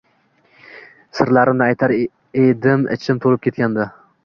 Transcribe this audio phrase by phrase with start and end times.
[1.17, 1.95] Sirlarimni aytar
[2.47, 3.89] edim ichim tulib ketganda